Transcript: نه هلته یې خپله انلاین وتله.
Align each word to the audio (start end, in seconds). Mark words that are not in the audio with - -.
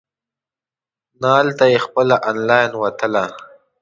نه 1.21 1.29
هلته 1.37 1.63
یې 1.71 1.77
خپله 1.85 2.15
انلاین 2.29 2.71
وتله. 2.81 3.25